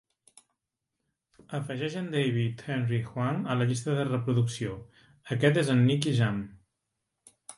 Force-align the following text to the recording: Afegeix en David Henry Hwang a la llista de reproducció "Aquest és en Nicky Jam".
Afegeix 1.57 1.97
en 1.99 2.07
David 2.15 2.63
Henry 2.69 3.01
Hwang 3.11 3.43
a 3.55 3.59
la 3.59 3.67
llista 3.73 3.95
de 3.99 4.07
reproducció 4.09 4.73
"Aquest 5.37 5.63
és 5.65 5.73
en 5.75 5.87
Nicky 5.91 6.15
Jam". 6.21 6.43